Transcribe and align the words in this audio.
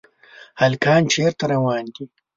هلکان 0.61 1.01
چېرته 1.13 1.43
روان 1.53 1.83
دي؟ 1.95 2.05